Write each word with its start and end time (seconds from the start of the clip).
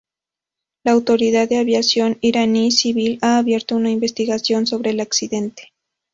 La 0.83 0.93
Autoridad 0.93 1.47
de 1.47 1.59
Aviación 1.59 2.17
Iraní 2.21 2.71
Civil 2.71 3.19
ha 3.21 3.37
abierto 3.37 3.75
una 3.75 3.91
investigación 3.91 4.65
sobre 4.65 4.89
el 4.89 4.99
accidente. 4.99 5.73